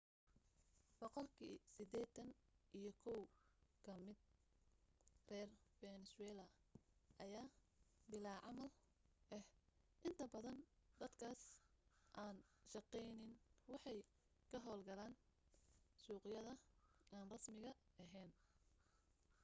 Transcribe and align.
boqolkii 0.99 1.55
sideetani 1.73 2.33
iyo 2.77 2.91
kow 3.03 3.21
ka 3.85 3.93
mida 4.05 4.25
reer 5.29 5.49
fenesweela 5.77 6.45
ayaa 7.23 7.47
bilaa 8.11 8.41
camal 8.45 8.71
ah 9.35 9.43
inta 10.07 10.25
badan 10.33 10.57
dadkaas 10.99 11.41
aan 12.21 12.37
shaqayni 12.71 13.29
waxay 13.71 13.99
ka 14.49 14.57
hawlgalaan 14.65 15.13
suuqyada 16.03 16.53
aan 17.15 17.25
rasmiga 17.33 17.71
ahayn 18.03 18.31